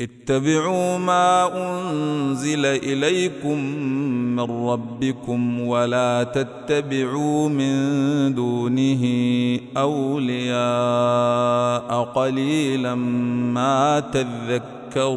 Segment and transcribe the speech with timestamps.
[0.00, 3.58] اتبعوا ما أنزل إليكم
[4.36, 7.74] من ربكم ولا تتبعوا من
[8.34, 9.02] دونه
[9.76, 10.62] أولياء
[12.04, 12.94] قليلا
[13.54, 15.16] ما تذكرون.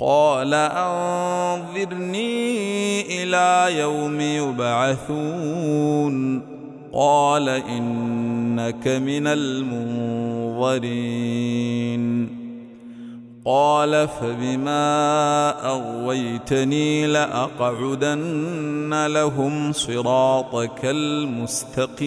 [0.00, 2.22] قال أنظرني
[3.22, 6.42] إلى يوم يبعثون.
[6.92, 10.66] قال إنك من المنظرين.
[13.44, 22.06] قال فبما أغويتني لأقعدن لهم صراطك المستقيم.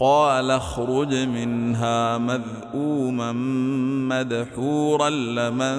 [0.00, 3.32] قال اخرج منها مذءوما
[4.08, 5.76] مدحورا لمن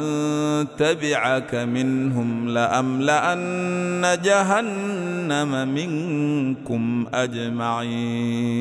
[0.78, 8.52] تبعك منهم لأملأن جهنم منكم أجمعين.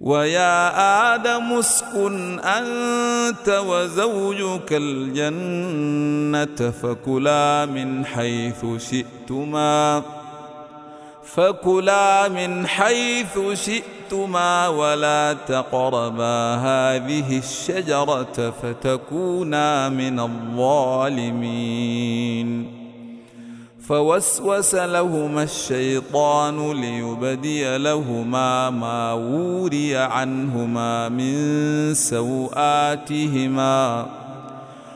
[0.00, 10.02] ويا آدم اسكن أنت وزوجك الجنة فكلا من حيث شئتما.
[11.26, 21.66] فكلا من حيث شئتما ولا تقربا هذه الشجرة فتكونا من الظالمين.
[23.88, 33.66] فوسوس لهما الشيطان ليبدي لهما ما وري عنهما من سوآتهما.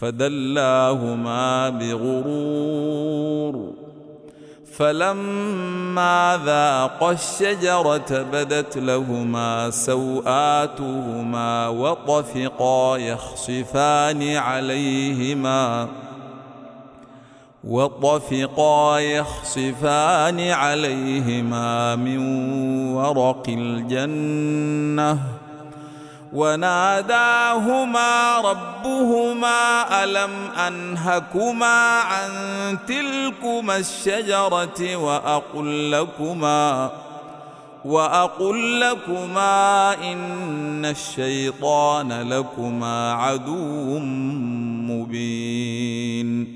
[0.00, 3.72] فدلاهما بغرور.
[4.78, 15.88] فلما ذاقا الشجرة بدت لهما سوآتهما وطفقا يخصفان عليهما
[17.64, 22.18] وطفقا يخصفان عليهما من
[22.94, 25.18] ورق الجنة.
[26.32, 30.30] وناداهما ربهما ألم
[30.66, 32.30] أنهكما عن
[32.88, 36.90] تلكما الشجرة وأقل لكما
[37.84, 43.98] وأقل لكما إن الشيطان لكما عدو
[44.88, 46.55] مبين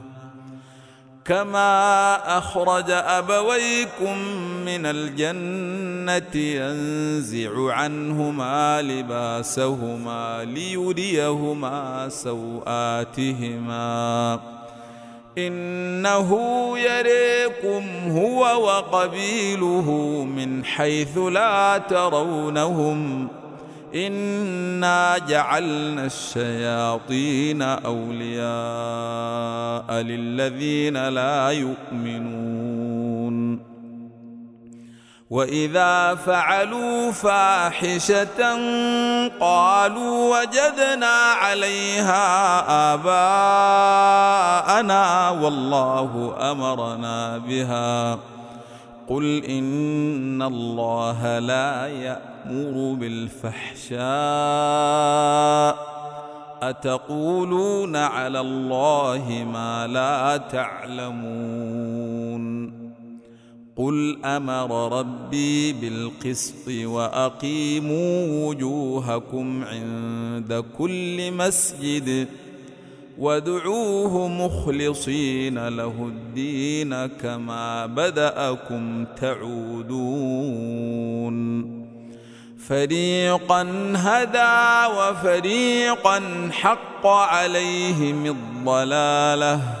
[1.25, 4.17] كما أخرج أبويكم
[4.65, 13.69] من الجنة ينزع عنهما لباسهما ليريهما سوآتهما.
[15.37, 16.29] إنه
[16.79, 19.91] يريكم هو وقبيله
[20.35, 23.27] من حيث لا ترونهم.
[23.95, 28.51] انا جعلنا الشياطين اولياء
[30.01, 32.91] للذين لا يؤمنون
[35.31, 38.25] واذا فعلوا فاحشه
[39.39, 42.23] قالوا وجدنا عليها
[42.93, 44.09] اباءنا
[45.29, 48.19] والله امرنا بها
[49.11, 54.01] قل ان الله لا يامر بالفحشاء
[56.61, 62.41] اتقولون على الله ما لا تعلمون
[63.75, 72.27] قل أمر ربي بالقسط واقيموا وجوهكم عند كل مسجد
[73.21, 80.61] وادعوه مخلصين له الدين كما بداكم تعودون
[82.67, 89.80] فريقا هدى وفريقا حق عليهم الضلاله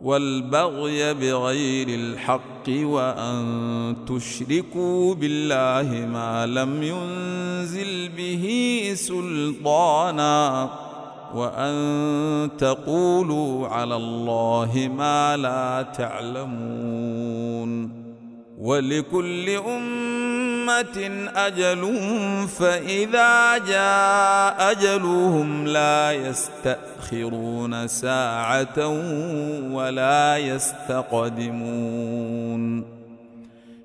[0.00, 10.70] والبغي بغير الحق وأن تشركوا بالله ما لم ينزل به سلطانا
[11.34, 16.86] وأن تقولوا على الله ما لا تعلمون
[18.58, 21.82] ولكل أمة أجل
[22.48, 28.88] فإذا جاء أجلهم لا يستأخرون ساعة
[29.72, 31.76] ولا يستقدمون.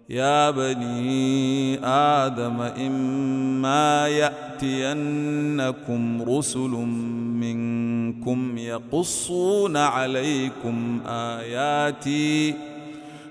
[0.10, 6.70] يا بني آدم إما يأتينكم رسل
[7.42, 12.71] منكم يقصون عليكم آياتي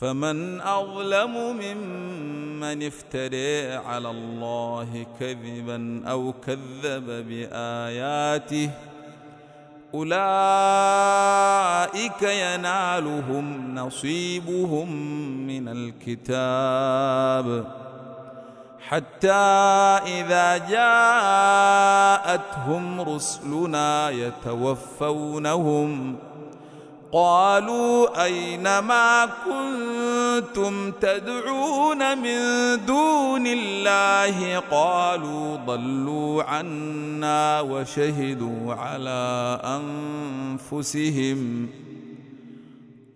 [0.00, 8.70] فمن أظلم ممن افتري على الله كذبا أو كذب بآياته
[9.94, 10.22] أولئك
[12.22, 14.92] ينالهم نصيبهم
[15.46, 17.66] من الكتاب
[18.88, 19.32] حتى
[20.06, 20.58] إذا
[22.28, 25.90] جاءتهم رسلنا يتوفونهم
[27.12, 32.38] قالوا أين ما كنتم تدعون من
[32.86, 41.68] دون الله؟ قالوا ضلوا عنا وشهدوا على أنفسهم.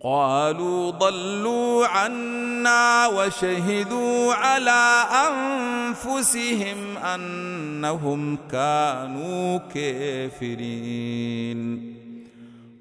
[0.03, 10.65] قالوا ضلوا عنا وشهدوا على أنفسهم أنهم كانوا كافرين.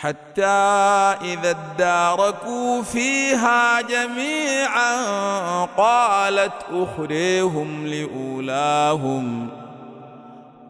[0.00, 0.46] حتى
[1.22, 4.94] إذا اداركوا فيها جميعا
[5.64, 9.48] قالت أخريهم لأولاهم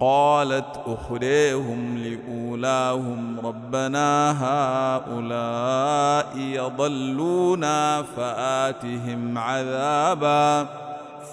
[0.01, 10.69] قالت أخريهم لأولاهم ربنا هؤلاء يضلونا فآتهم عذابا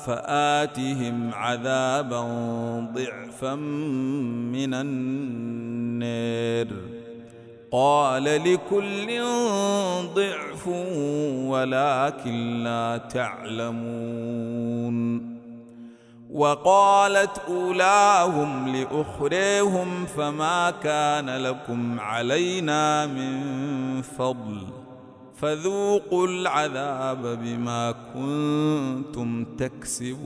[0.06, 2.22] فآتهم عذابا
[2.94, 6.68] ضعفا من النار.
[7.76, 9.22] قال لكل
[10.16, 10.68] ضعف
[11.48, 13.76] ولكن لا تعلمون.
[16.34, 23.42] وقالت أولاهم لأخريهم فما كان لكم علينا من
[24.02, 24.62] فضل.
[25.36, 30.26] فذوقوا العذاب بما كنتم تكسبون.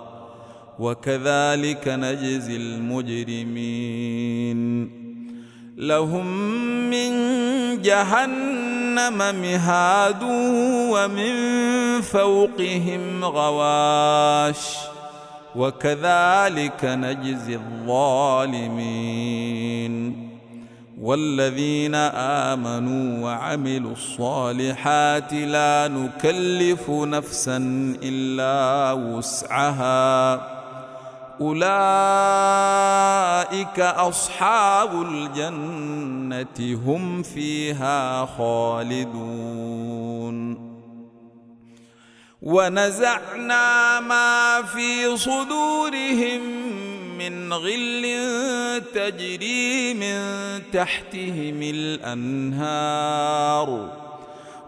[0.79, 4.11] وكذلك نجزي المجرمين.
[5.77, 6.25] لهم
[6.89, 7.11] من
[7.81, 10.23] جهنم مهاد
[10.91, 11.35] ومن
[12.01, 14.77] فوقهم غواش.
[15.55, 19.11] وكذلك نجزي الظالمين.
[21.01, 27.57] والذين آمنوا وعملوا الصالحات لا نكلف نفسا
[28.03, 30.60] إلا وسعها.
[31.41, 31.71] أولئك
[33.79, 39.91] أصحاب الجنة هم فيها خالدون.
[42.41, 46.41] ونزعنا ما في صدورهم
[47.17, 48.05] من غل
[48.93, 50.21] تجري من
[50.73, 53.21] تحتهم الأنهار.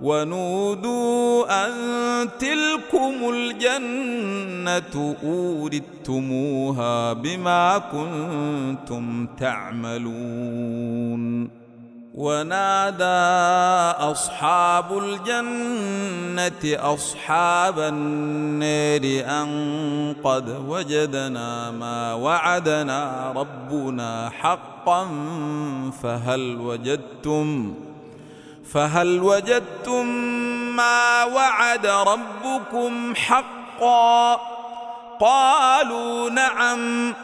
[0.00, 1.72] ونودوا أن
[2.38, 10.80] تلكم الجنة أوردتموها بما كنتم تعملون
[12.14, 13.04] ونادى
[14.10, 19.02] أصحاب الجنة أصحاب النار
[19.42, 25.06] أن قد وجدنا ما وعدنا ربنا حقا
[26.02, 27.74] فهل وجدتم؟
[28.64, 30.06] فهل وجدتم
[30.76, 34.40] ما وعد ربكم حقا؟
[35.20, 37.14] قالوا نعم.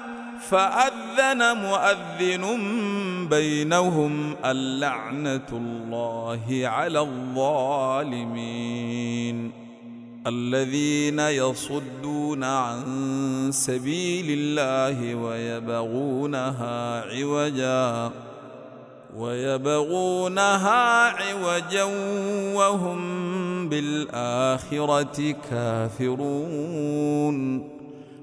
[0.50, 2.66] فأذن مؤذن
[3.30, 8.36] بينهم اللعنة الله على الظالمين.
[10.26, 18.35] الذين يصدون عن سبيل الله ويبغونها عوجاً.
[19.16, 21.84] ويبغونها عوجا
[22.54, 27.36] وهم بالآخرة كافرون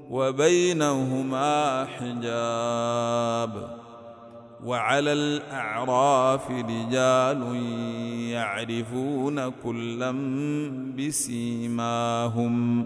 [0.09, 3.69] وبينهما حجاب
[4.65, 7.55] وعلى الأعراف رجال
[8.29, 10.11] يعرفون كلا
[10.97, 12.85] بسيماهم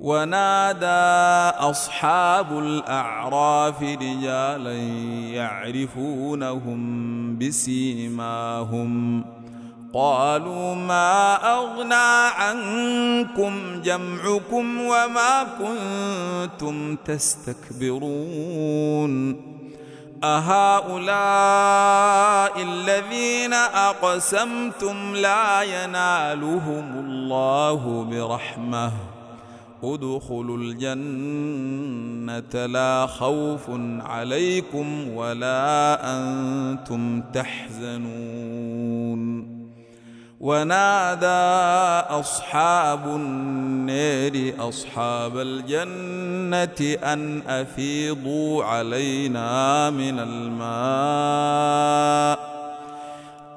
[0.00, 4.72] ونادى أصحاب الأعراف رجالا
[5.34, 6.78] يعرفونهم
[7.38, 9.24] بسيماهم.
[9.94, 18.28] قالوا ما أغنى عنكم جمعكم وما كنتم تستكبرون.
[20.24, 21.02] أهؤلاء
[22.62, 28.92] الذين أقسمتم لا ينالهم الله برحمة.
[29.84, 31.46] ادخلوا الجنة
[32.66, 38.78] لا خوف عليكم ولا أنتم تحزنون.
[40.40, 41.26] ونادى
[42.20, 51.38] أصحاب النار أصحاب الجنة أن أفيضوا علينا من الماء.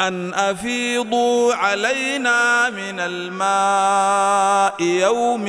[0.02, 5.46] أن أفيضوا علينا من الماء يوم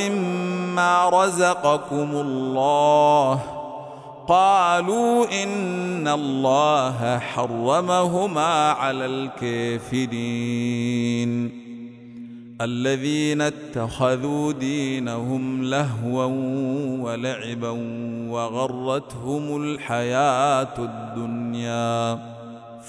[0.74, 3.40] ما رزقكم الله.
[4.28, 10.12] قالوا إن الله حرمهما على الكافرين.
[12.60, 16.26] الذين اتخذوا دينهم لهوا
[17.00, 17.70] ولعبا
[18.30, 22.18] وغرتهم الحياة الدنيا.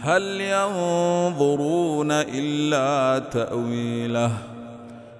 [0.00, 4.32] هل ينظرون إلا تأويله؟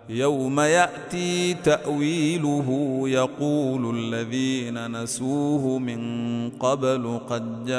[0.09, 7.75] يوم يأتي تأويله يقول الذين نسوه من قبل قد جاءت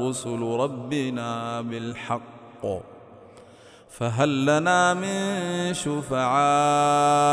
[0.00, 2.66] رسل ربنا بالحق
[3.90, 7.24] فهل لنا من شفعاء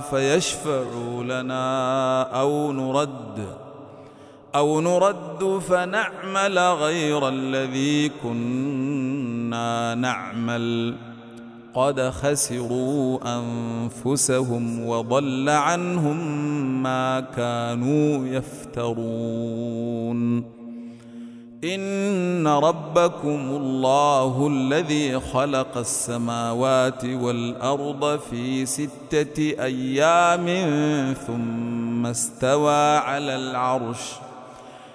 [0.00, 3.61] فيشفعوا لنا أو نرد؟
[4.54, 10.94] أو نرد فنعمل غير الذي كنا نعمل.
[11.74, 16.42] قد خسروا أنفسهم وضل عنهم
[16.82, 19.02] ما كانوا يفترون.
[21.64, 30.46] إن ربكم الله الذي خلق السماوات والأرض في ستة أيام
[31.26, 34.31] ثم استوى على العرش.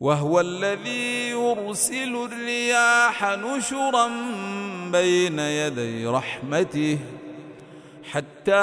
[0.00, 4.08] وهو الذي يرسل الرياح نشرا
[4.92, 6.98] بين يدي رحمته
[8.10, 8.54] حتى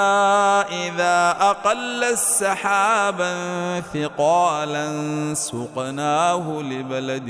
[0.71, 3.33] إذا أقل السحابا
[3.79, 4.87] ثقالا
[5.33, 7.29] سقناه لبلد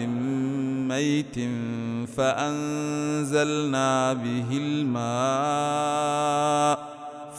[0.89, 1.35] ميت
[2.17, 5.77] فأنزلنا به الماء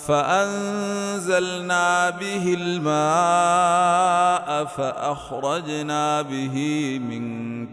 [0.09, 6.57] فأنزلنا به الماء فأخرجنا به
[7.09, 7.23] من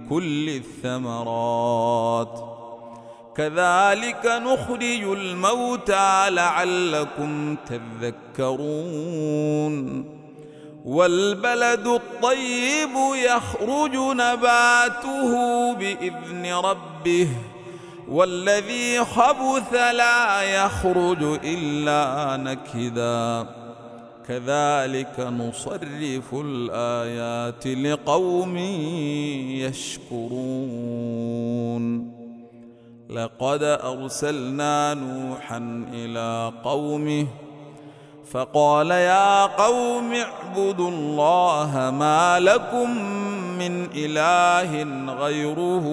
[0.10, 2.43] كل الثمرات.
[3.36, 7.56] كذلك نخرج الموتى لعلكم
[8.36, 10.06] تذكرون.
[10.86, 15.34] والبلد الطيب يخرج نباته
[15.74, 17.30] بإذن ربه.
[18.10, 23.46] والذي خبث لا يخرج إلا نكدا.
[24.28, 28.58] كذلك نصرف الآيات لقوم
[30.18, 31.06] يشكرون.
[33.10, 37.28] لقد أرسلنا نوحا إلى قومه
[38.32, 42.89] فقال يا قوم اعبدوا الله ما لكم
[43.60, 45.86] من إله غيره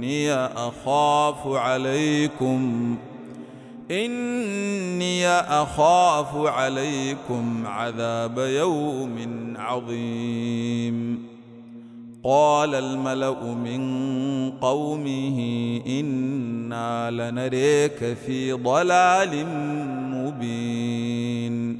[0.00, 2.96] إني أخاف عليكم
[3.90, 9.16] إني أخاف عليكم عذاب يوم
[9.56, 11.26] عظيم.
[12.24, 15.38] قال الملأ من قومه
[15.86, 19.46] إنا لنريك في ضلال
[20.14, 21.79] مبين.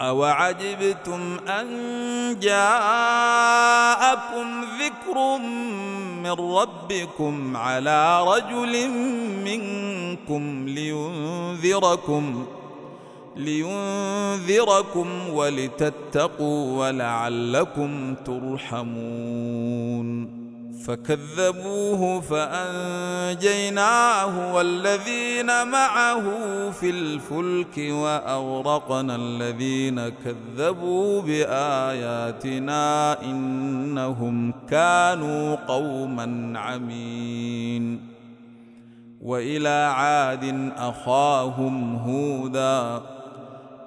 [0.00, 1.66] اوعجبتم ان
[2.40, 3.64] جاءكم
[4.80, 5.38] ذكر
[6.22, 8.88] من ربكم على رجل
[9.44, 12.46] منكم لينذركم
[13.36, 19.68] لينذركم ولتتقوا ولعلكم ترحمون
[20.88, 23.74] فكذبوه فأنجيناه
[24.54, 26.22] والذين معه
[26.70, 38.08] في الفلك وأغرقنا الذين كذبوا بآياتنا إنهم كانوا قوما عمين.
[39.20, 43.02] وإلى عاد أخاهم هودا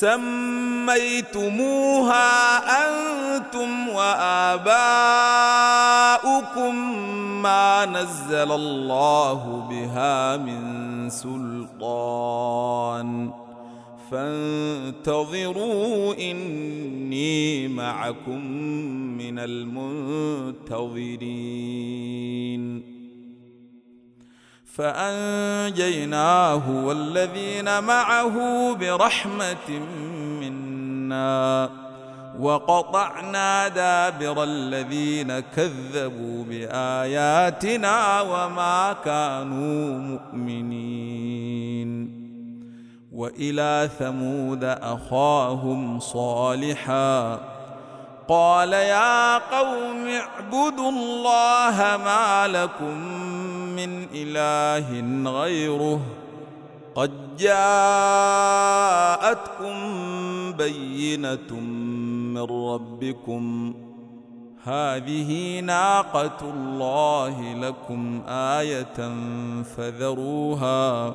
[0.00, 2.28] سميتموها
[2.88, 4.74] أنتم وآباؤكم
[7.42, 13.30] ما نزل الله بها من سلطان.
[14.10, 18.46] فانتظروا إني معكم
[19.18, 20.90] من المنتظرين.
[24.80, 28.34] فأنجيناه والذين معه
[28.74, 29.68] برحمة
[30.40, 31.70] منا
[32.38, 41.90] وقطعنا دابر الذين كذبوا بآياتنا وما كانوا مؤمنين.
[43.12, 47.40] وإلى ثمود أخاهم صالحا
[48.30, 52.98] قال يا قوم اعبدوا الله ما لكم
[53.76, 54.88] من إله
[55.40, 56.00] غيره
[56.94, 57.72] قد جاءتكم
[60.52, 61.60] بينة
[62.34, 63.74] من ربكم
[64.64, 69.10] هذه ناقة الله لكم آية
[69.62, 71.14] فذروها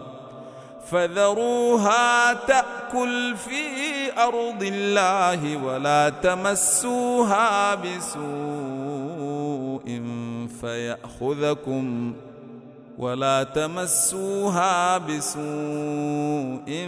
[0.91, 8.25] فذروها تأكل في أرض الله ولا تمسوها بسوء
[10.61, 12.13] فيأخذكم
[12.97, 16.87] ولا تمسوها بسوء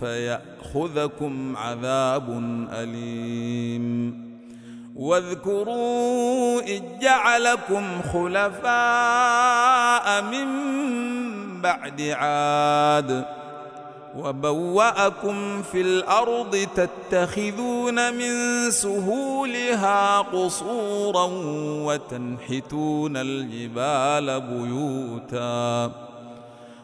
[0.00, 2.30] فيأخذكم عذاب
[2.72, 4.33] أليم
[4.94, 8.62] واذكروا إذ جعلكم خلفاء
[10.22, 10.46] من
[11.60, 13.24] بعد عاد
[14.18, 18.30] وبوأكم في الأرض تتخذون من
[18.70, 21.28] سهولها قصورا
[21.84, 25.90] وتنحتون الجبال بيوتا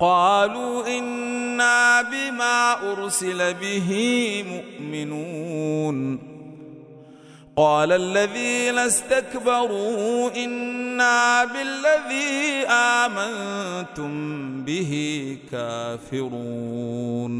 [0.00, 3.90] قالوا إنا بما أرسل به
[4.50, 6.18] مؤمنون.
[7.56, 14.12] قال الذين استكبروا إنا بالذي آمنتم
[14.64, 14.92] به
[15.52, 17.34] كافرون.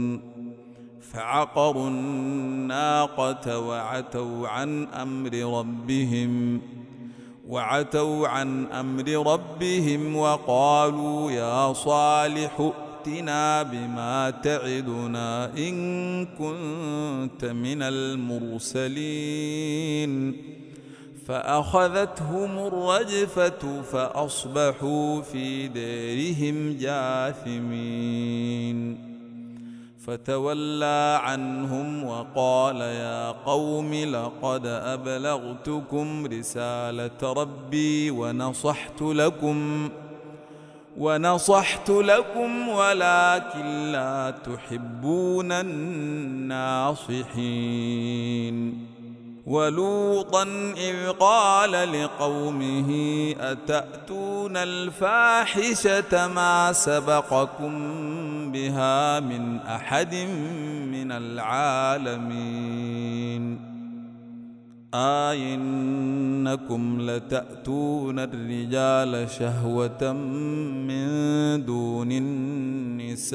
[1.12, 6.60] فعقروا الناقة وعتوا عن أمر ربهم.
[7.48, 18.94] وعتوا عن أمر ربهم وقالوا يا صالح واتنا بما تعدنا إن كنت من المرسلين.
[21.26, 28.34] فأخذتهم الرجفة فأصبحوا في ديرهم جاثمين.
[30.06, 39.88] فتولى عنهم وقال يا قوم لقد أبلغتكم رسالة ربي ونصحت لكم
[40.98, 46.94] ونصحت لكم ولكن لا تحبون الناصحين.
[49.46, 50.42] ولوطا
[50.76, 52.90] إذ قال لقومه
[53.40, 57.72] أتأتون الفاحشة ما سبقكم
[58.52, 60.14] بها من أحد
[60.92, 62.54] من العالمين؟
[64.94, 70.12] آئنكم لتأتون الرجال شهوة
[70.88, 71.06] من
[71.64, 73.34] دون النساء.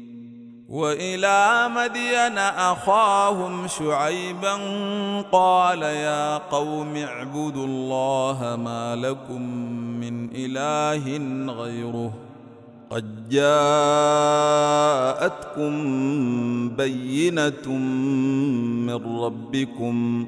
[0.71, 4.53] وإلى مدين أخاهم شعيبا
[5.31, 9.41] قال يا قوم اعبدوا الله ما لكم
[9.99, 11.17] من إله
[11.53, 12.13] غيره
[12.89, 13.49] قد جاءتكم
[16.69, 17.67] بينة
[18.87, 20.27] من ربكم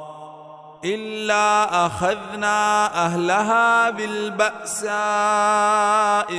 [0.85, 4.89] إلا أخذنا أهلها بالبأساء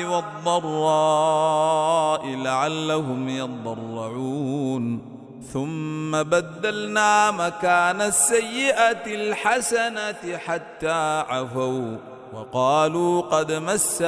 [0.05, 5.13] والضراء لعلهم يضرعون.
[5.53, 11.97] ثم بدلنا مكان السيئة الحسنة حتى عفوا
[12.33, 14.03] وقالوا قد مس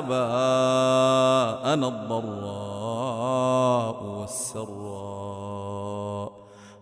[0.00, 5.09] آباءنا الضراء والسراء.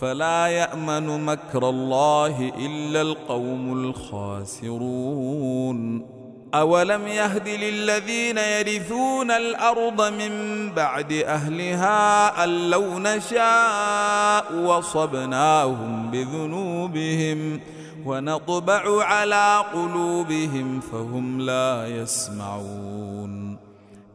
[0.00, 5.78] فلا يأمن مكر الله إلا القوم الخاسرون.
[6.54, 10.32] أولم يهد للذين يرثون الأرض من
[10.72, 17.60] بعد أهلها أن لو نشاء وصبناهم بذنوبهم
[18.06, 23.47] ونطبع على قلوبهم فهم لا يسمعون.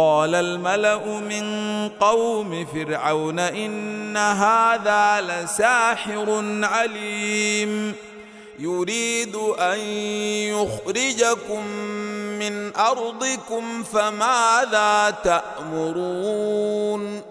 [0.00, 1.44] قال الملأ من
[1.88, 7.94] قوم فرعون إن هذا لساحر عليم.
[8.58, 9.78] يريد أن
[10.48, 11.66] يخرجكم
[12.38, 17.22] من أرضكم فماذا تأمرون؟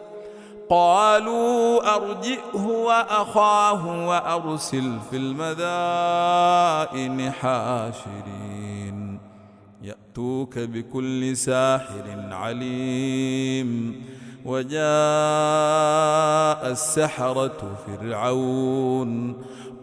[0.70, 8.89] قالوا أرجئه وأخاه وأرسل في المدائن حاشرين.
[9.90, 14.02] يأتوك بكل ساحر عليم
[14.46, 14.82] وجاء
[16.72, 19.34] السحرة فرعون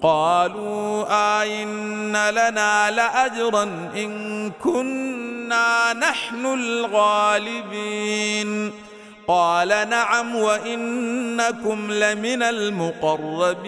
[0.03, 1.05] قالوا
[1.43, 3.63] آئن لنا لأجرا
[3.97, 7.91] إن كنا نحن الغالبين
[9.29, 13.67] قال نعم وإنكم لمن المقربين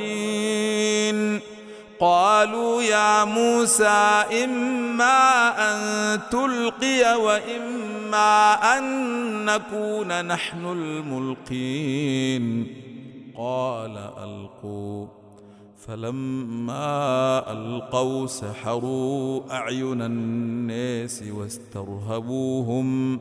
[2.00, 12.66] قالوا يا موسى إما أن تلقي وإما أن نكون نحن الملقين.
[13.36, 15.06] قال ألقوا.
[15.86, 23.20] فلما ألقوا سحروا أعين الناس واسترهبوهم.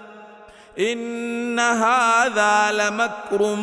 [0.79, 3.55] إن هذا لمكر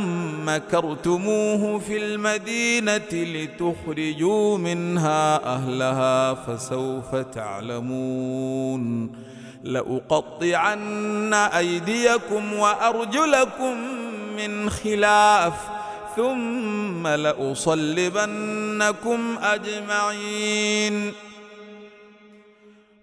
[0.47, 9.13] مكرتموه في المدينة لتخرجوا منها أهلها فسوف تعلمون.
[9.65, 13.77] لأقطعن أيديكم وأرجلكم
[14.37, 15.55] من خلاف
[16.17, 18.39] ثم لأصلبنكم
[19.43, 21.13] أجمعين.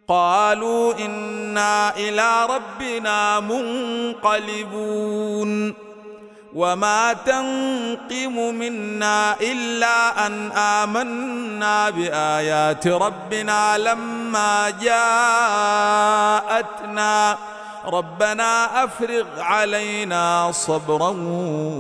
[0.08, 5.06] قالوا إنا إلى ربنا منقلبون.
[6.56, 14.96] وما تنقم منا إلا أن آمنا بآيات ربنا لما جاءتنا.
[17.86, 21.14] ربنا أفرغ علينا صبرا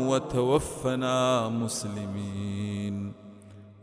[0.08, 3.14] وتوفنا مسلمين.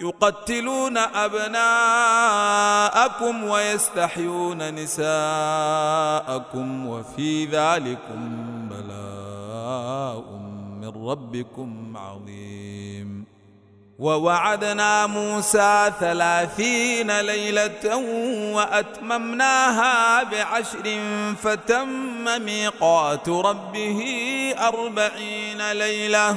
[0.00, 1.64] يقتلون أبناءكم
[3.44, 10.24] ويستحيون نساءكم وفي ذلكم بلاء
[10.80, 13.26] من ربكم عظيم.
[13.98, 17.96] ووعدنا موسى ثلاثين ليلة
[18.54, 21.00] وأتممناها بعشر
[21.42, 24.04] فتم ميقات ربه
[24.58, 26.36] أربعين ليلة.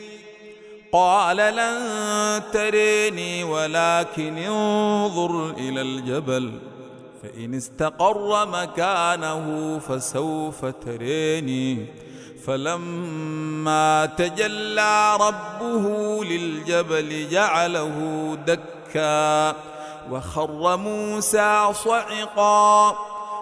[0.93, 6.51] قال لن تريني ولكن انظر إلى الجبل
[7.23, 11.85] فإن استقر مكانه فسوف تريني.
[12.45, 15.85] فلما تجلى ربه
[16.23, 17.97] للجبل جعله
[18.47, 19.55] دكا
[20.11, 23.10] وخر موسى صعقا.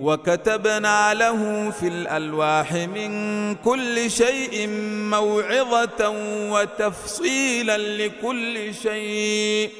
[0.00, 4.68] وكتبنا له في الألواح من كل شيء
[5.10, 6.08] موعظة
[6.50, 9.70] وتفصيلا لكل شيء.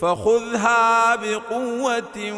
[0.00, 2.32] فخذها بقوة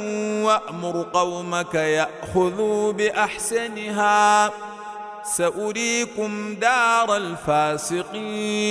[0.45, 4.53] وأمر قومك يأخذوا بأحسنها.
[5.37, 8.71] سأريكم دار الفاسقين.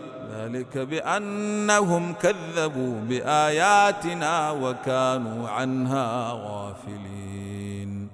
[0.41, 8.07] ذلك بأنهم كذبوا بآياتنا وكانوا عنها غافلين.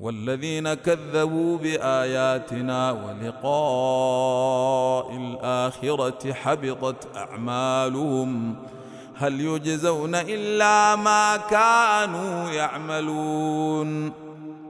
[0.00, 3.46] والذين كذبوا بآياتنا ولقاء
[5.16, 8.56] الآخرة حبطت أعمالهم.
[9.14, 14.12] هل يجزون إلا ما كانوا يعملون؟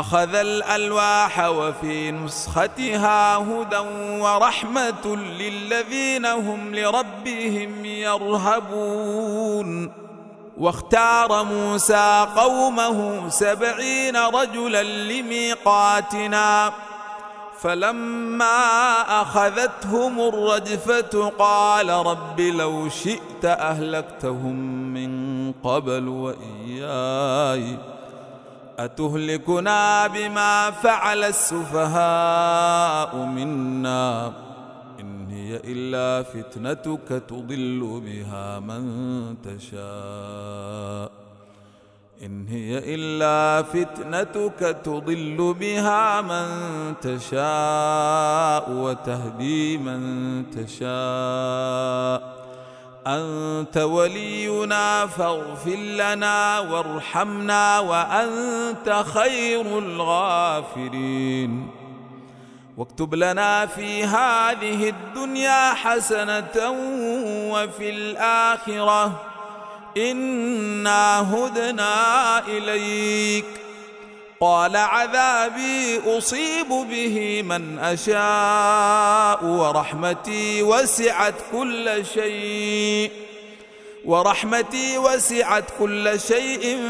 [0.00, 3.78] أخذ الألواح وفي نسختها هدى
[4.20, 9.92] ورحمة للذين هم لربهم يرهبون.
[10.58, 16.72] واختار موسى قومه سبعين رجلا لميقاتنا.
[17.60, 24.54] فلما أخذتهم الرجفة قال رب لو شئت أهلكتهم
[24.94, 27.91] من قبل وإياي.
[28.78, 34.32] أتهلكنا بما فعل السفهاء منا؟
[35.00, 38.82] إن هي إلا فتنتك تضل بها من
[39.42, 41.10] تشاء.
[42.22, 46.46] إن هي إلا فتنتك تضل بها من
[47.00, 52.41] تشاء وتهدي من تشاء.
[53.06, 61.70] أنت ولينا فاغفر لنا وارحمنا وأنت خير الغافرين.
[62.76, 66.70] واكتب لنا في هذه الدنيا حسنة
[67.52, 69.20] وفي الآخرة.
[69.96, 73.61] إنا هدنا إليك.
[74.42, 83.10] قال عذابي أصيب به من أشاء ورحمتي وسعت كل شيء
[84.04, 86.80] ورحمتي وسعت كل شيء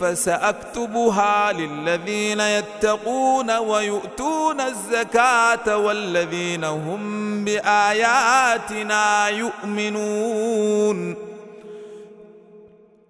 [0.00, 11.29] فسأكتبها للذين يتقون ويؤتون الزكاة والذين هم بآياتنا يؤمنون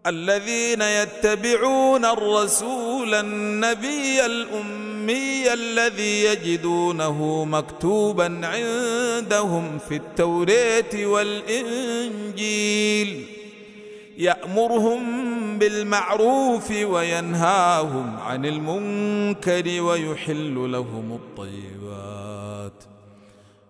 [0.06, 12.46] الذين يتبعون الرسول النبي الأمي الذي يجدونه مكتوبا عندهم في التوراة والإنجيل.
[14.18, 22.72] يأمرهم بالمعروف وينهاهم عن المنكر ويحل لهم الطيبات.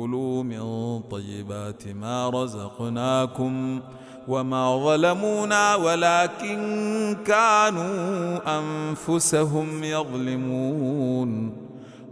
[0.00, 3.80] كلوا من طيبات ما رزقناكم
[4.28, 11.52] وما ظلمونا ولكن كانوا أنفسهم يظلمون.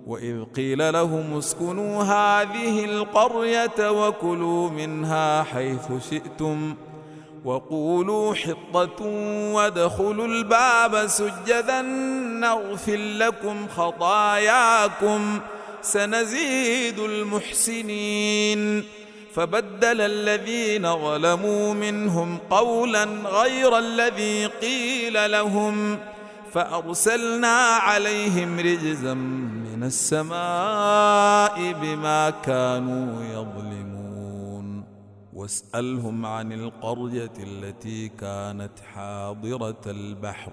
[0.06, 6.74] وإذ قيل لهم اسكنوا هذه القرية وكلوا منها حيث شئتم
[7.44, 9.04] وقولوا حطة
[9.54, 11.82] وادخلوا الباب سجدا
[12.40, 15.40] نغفر لكم خطاياكم
[15.92, 18.84] سنزيد المحسنين
[19.34, 25.98] فبدل الذين ظلموا منهم قولا غير الذي قيل لهم
[26.52, 34.84] فأرسلنا عليهم رجزا من السماء بما كانوا يظلمون
[35.32, 40.52] واسألهم عن القرية التي كانت حاضرة البحر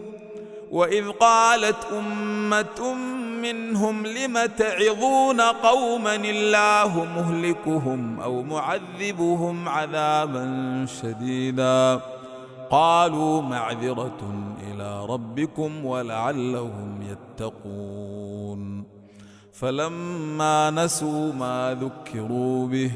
[0.71, 2.93] وإذ قالت أمة
[3.41, 12.01] منهم لم تعظون قوما الله مهلكهم أو معذبهم عذابا شديدا
[12.69, 18.83] قالوا معذرة إلى ربكم ولعلهم يتقون
[19.53, 22.91] فلما نسوا ما ذكروا به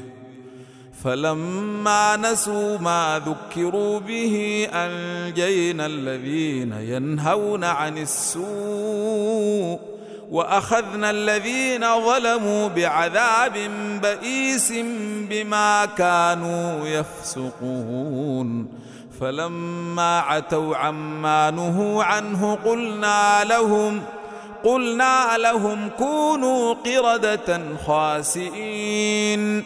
[1.06, 9.80] فلما نسوا ما ذكروا به أنجينا الذين ينهون عن السوء
[10.32, 13.54] وأخذنا الذين ظلموا بعذاب
[14.02, 14.74] بئيس
[15.30, 18.68] بما كانوا يفسقون.
[19.22, 24.02] فلما عتوا عما نهوا عنه قلنا لهم
[24.64, 29.66] قلنا لهم كونوا قردة خاسئين.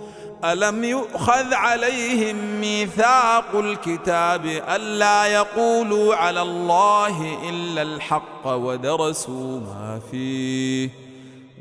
[0.45, 10.89] ألم يؤخذ عليهم ميثاق الكتاب الا يقولوا على الله إلا الحق ودرسوا ما فيه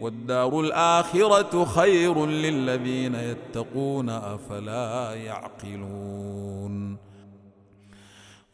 [0.01, 6.97] والدار الآخرة خير للذين يتقون أفلا يعقلون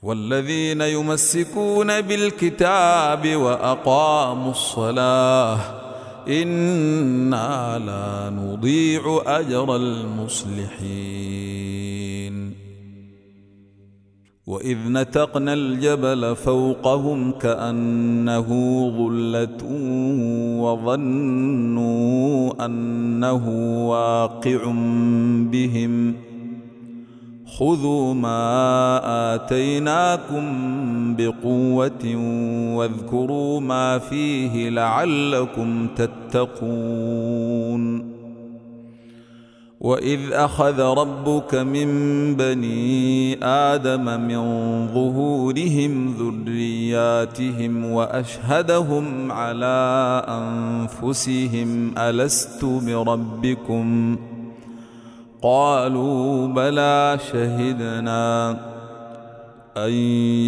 [0.02, 5.85] والذين يمسكون بالكتاب وأقاموا الصلاة
[6.28, 11.46] إنا لا نضيع أجر المصلحين.
[14.46, 18.48] وإذ نتقنا الجبل فوقهم كأنه
[18.98, 19.64] ظلة
[20.62, 23.48] وظنوا أنه
[23.88, 24.72] واقع
[25.50, 26.25] بهم.
[27.58, 30.44] خذوا ما آتيناكم
[31.16, 32.16] بقوة
[32.76, 37.36] واذكروا ما فيه لعلكم تتقون
[39.80, 41.88] وإذ أخذ ربك من
[42.36, 44.38] بني آدم من
[44.94, 54.16] ظهورهم ذرياتهم وأشهدهم على أنفسهم ألست بربكم؟
[55.42, 58.50] قالوا بلى شهدنا
[59.76, 59.92] أن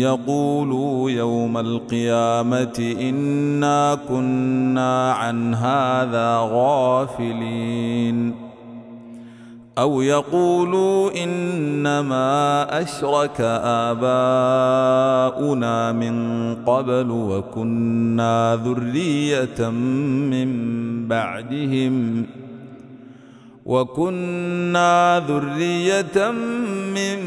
[0.00, 8.34] يقولوا يوم القيامة إنا كنا عن هذا غافلين
[9.78, 13.40] أو يقولوا إنما أشرك
[13.90, 16.14] آباؤنا من
[16.66, 19.68] قبل وكنا ذرية
[20.30, 20.48] من
[21.08, 22.26] بعدهم
[23.68, 26.30] وكنا ذرية
[26.94, 27.18] من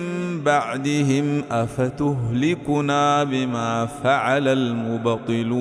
[0.43, 5.51] بعدهم أفتهلكنا بما فعل المبطلون.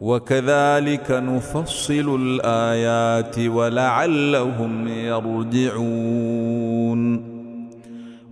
[0.00, 5.74] وكذلك نفصل الآيات ولعلهم يرجعون.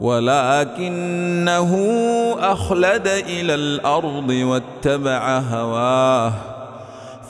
[0.00, 1.72] ولكنه
[2.38, 6.32] أخلد إلى الأرض واتبع هواه.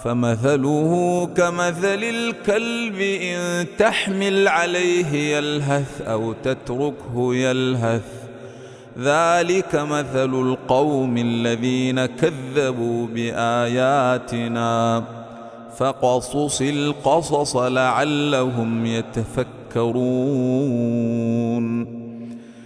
[0.04, 8.02] فمثله كمثل الكلب إن تحمل عليه يلهث أو تتركه يلهث.
[8.98, 15.04] ذلك مثل القوم الذين كذبوا بآياتنا.
[15.78, 20.06] فقصص القصص لعلهم يتفكرون.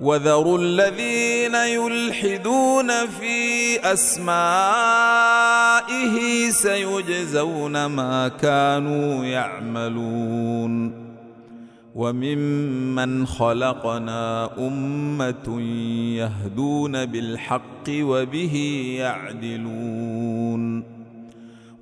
[0.00, 4.26] وذروا الذين يلحدون في أسمائه
[6.50, 11.06] سيجزون ما كانوا يعملون.
[11.94, 15.60] وممن خلقنا أمة
[16.16, 18.56] يهدون بالحق وبه
[18.98, 20.95] يعدلون.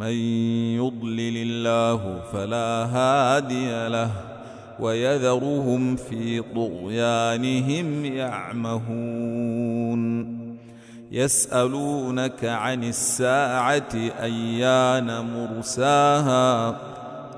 [0.00, 0.12] من
[0.76, 4.10] يضلل الله فلا هادي له
[4.80, 9.60] ويذرهم في طغيانهم يعمهون.
[11.12, 13.88] يسألونك عن الساعة
[14.22, 16.76] أيان مرساها؟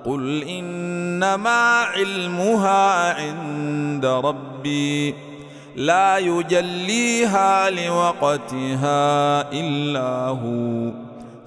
[0.05, 5.15] قل إنما علمها عند ربي.
[5.77, 11.02] لا يجليها لوقتها إلا هو.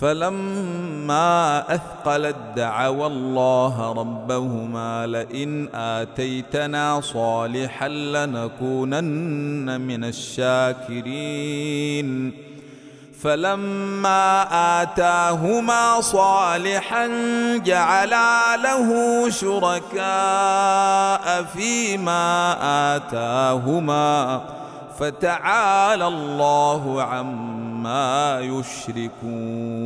[0.00, 12.06] فلما أثقلت دعوا الله ربهما لئن آتيتنا صالحا لنكونن من الشاكرين.
[13.22, 14.46] فلما
[14.82, 17.06] آتاهما صالحا
[17.56, 18.90] جعلا له
[19.30, 22.56] شركاء فيما
[22.96, 24.40] آتاهما.
[24.98, 29.85] فتعالى الله عما يشركون.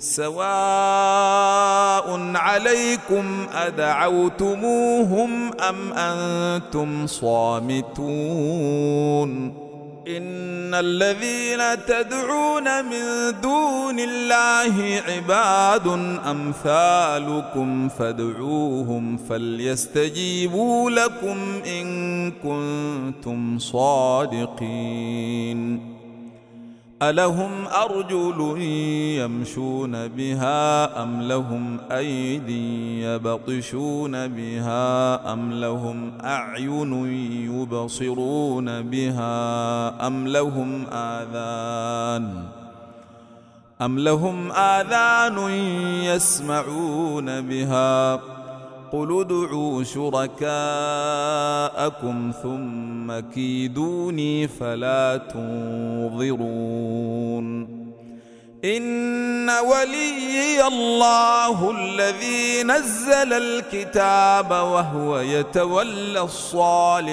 [0.00, 0.30] سواء
[2.36, 8.10] عليكم أدعوتموهم أم أنتم صامتون
[10.08, 15.86] إن الذين تدعون من دون الله عباد
[16.30, 24.70] أمثالكم فادعوهم فليستجيبوا لكم إن كنتم صادقين
[27.02, 28.60] ألهم أرجل
[29.20, 36.92] يمشون بها أم لهم أيدي يبطشون بها أم لهم أعين
[37.50, 42.44] يبصرون بها أم لهم آذان
[43.82, 45.50] أم لهم آذان
[46.04, 48.20] يسمعون بها
[48.92, 50.50] قل ادعوا شركاءكم
[52.42, 56.60] ثم كيدوني فلا تنظرون.
[58.64, 67.10] إن وليي الله الذي نزل الكتاب وهو يتولى الصالحين.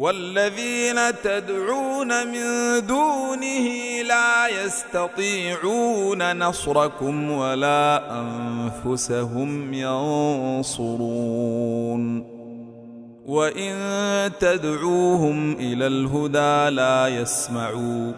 [0.00, 2.42] والذين تدعون من
[2.86, 3.66] دونه
[4.08, 11.20] لا يستطيعون نصركم ولا أنفسهم ينصرون.
[13.26, 13.72] وإن
[14.40, 18.12] تدعوهم إلى الهدى لا يسمعوا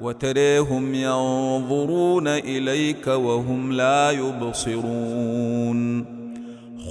[0.00, 6.21] وتريهم ينظرون إليك وهم لا يبصرون.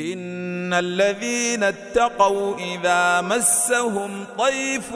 [0.00, 4.94] إن الذين اتقوا إذا مسهم طيف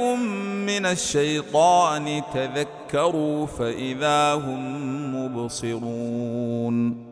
[0.67, 7.07] من الشيطان تذكروا فإذا هم مبصرون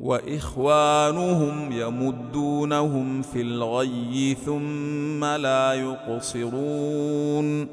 [0.00, 7.68] وإخوانهم يمدونهم في الغي ثم لا يقصرون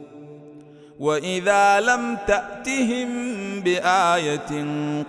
[0.99, 3.09] وإذا لم تأتهم
[3.59, 4.65] بآية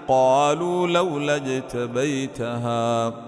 [0.08, 3.27] قالوا لولا اجتبيتها